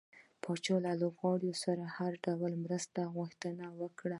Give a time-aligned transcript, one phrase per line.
[0.43, 4.09] پاچا له لوبغاړو سره د هر ډول مرستې غوښتنه وکړه.